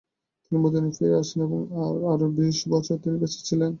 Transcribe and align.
তিনি 0.43 0.57
মদিনায় 0.63 0.93
ফিরে 0.97 1.15
আসেন 1.21 1.39
এবং 1.47 1.59
আরও 2.11 2.25
বিশ 2.37 2.57
বছর 2.73 2.95
তিনি 3.03 3.15
বেঁচে 3.21 3.39
ছিলেন। 3.47 3.69